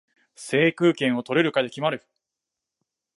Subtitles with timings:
[0.33, 2.03] 制空権を取れるかで決まる